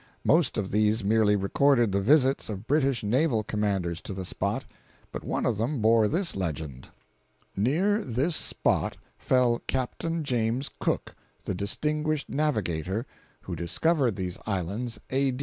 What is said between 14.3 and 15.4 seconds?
Islands A.